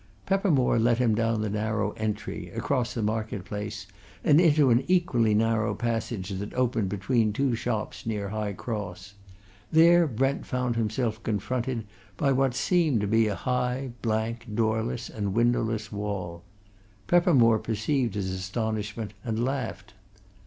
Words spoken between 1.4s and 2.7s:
the narrow entry,